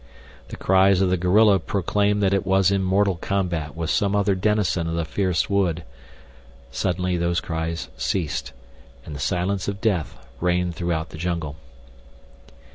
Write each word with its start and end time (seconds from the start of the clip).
The 0.47 0.57
cries 0.57 0.99
of 1.01 1.11
the 1.11 1.15
gorilla 1.15 1.59
proclaimed 1.59 2.23
that 2.23 2.33
it 2.33 2.43
was 2.43 2.71
in 2.71 2.81
mortal 2.81 3.17
combat 3.17 3.75
with 3.75 3.91
some 3.91 4.15
other 4.15 4.33
denizen 4.33 4.87
of 4.87 4.95
the 4.95 5.05
fierce 5.05 5.47
wood. 5.47 5.83
Suddenly 6.71 7.17
these 7.17 7.39
cries 7.39 7.87
ceased, 7.97 8.51
and 9.05 9.13
the 9.15 9.19
silence 9.19 9.67
of 9.67 9.79
death 9.79 10.15
reigned 10.39 10.73
throughout 10.73 11.09
the 11.09 11.19
jungle. 11.19 11.55